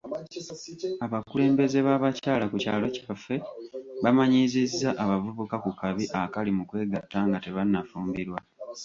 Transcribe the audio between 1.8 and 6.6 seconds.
b'abakyala ku kyalo kyaffe bamanyiizizza abavubuka ku kabi akali